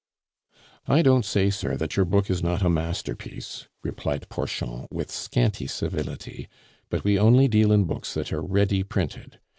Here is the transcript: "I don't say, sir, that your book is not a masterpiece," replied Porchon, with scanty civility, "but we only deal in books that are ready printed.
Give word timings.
"I 0.87 1.03
don't 1.03 1.25
say, 1.25 1.51
sir, 1.51 1.77
that 1.77 1.95
your 1.95 2.05
book 2.05 2.31
is 2.31 2.41
not 2.41 2.63
a 2.63 2.69
masterpiece," 2.71 3.67
replied 3.83 4.27
Porchon, 4.29 4.87
with 4.89 5.11
scanty 5.11 5.67
civility, 5.67 6.47
"but 6.89 7.03
we 7.03 7.19
only 7.19 7.47
deal 7.47 7.71
in 7.71 7.83
books 7.83 8.15
that 8.15 8.33
are 8.33 8.41
ready 8.41 8.81
printed. 8.81 9.39